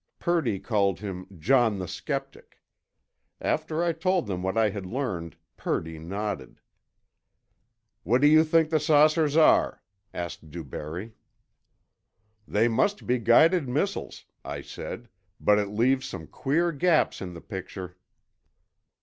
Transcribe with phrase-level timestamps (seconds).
[0.17, 2.59] Purdy called him "John the Skeptic."
[3.39, 6.59] After I told them what I had learned Purdy nodded.
[8.01, 11.13] "What do you think the saucers are?" asked DuBarry.
[12.47, 15.07] "They must be guided missiles," I said,
[15.39, 17.95] "but it leaves some queer gaps in the picture."